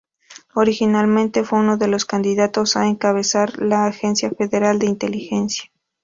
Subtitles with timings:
[0.55, 5.69] Originalmente fue uno de los candidatos a encabezar la Agencia Federal de Inteligencia.